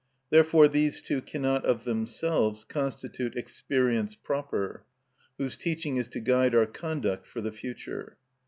[0.31, 4.83] Therefore these two cannot of themselves constitute experience proper,
[5.37, 8.17] whose teaching is to guide our conduct for the future.